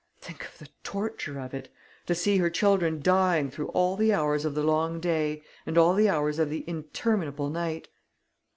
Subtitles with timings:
[0.19, 1.71] Think of the torture of it!
[2.07, 5.93] To see her children dying through all the hours of the long day and all
[5.93, 7.87] the hours of the interminable night!"